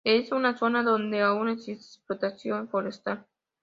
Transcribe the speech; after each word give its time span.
Es 0.03 0.31
una 0.31 0.57
zona 0.57 0.81
donde 0.81 1.21
aún 1.21 1.47
existe 1.49 1.97
explotación 1.99 2.67
forestal. 2.69 3.27